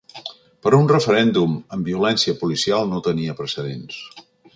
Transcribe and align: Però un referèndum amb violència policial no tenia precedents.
Però 0.67 0.77
un 0.83 0.87
referèndum 0.91 1.53
amb 1.77 1.89
violència 1.91 2.35
policial 2.39 2.89
no 2.95 3.03
tenia 3.09 3.37
precedents. 3.43 4.01